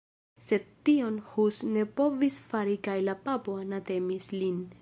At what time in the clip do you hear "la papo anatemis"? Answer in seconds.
3.11-4.31